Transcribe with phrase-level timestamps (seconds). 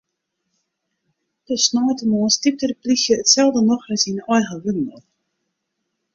[1.45, 5.05] De sneintemoarns typte de plysje itselde nochris yn eigen wurden op.